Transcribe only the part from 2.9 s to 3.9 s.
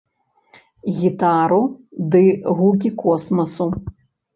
космасу.